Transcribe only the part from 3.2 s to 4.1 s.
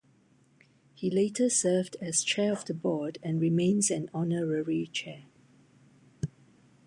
and remains an